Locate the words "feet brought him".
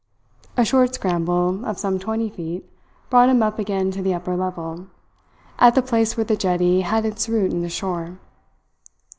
2.31-3.43